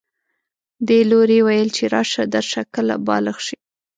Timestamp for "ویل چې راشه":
1.47-2.23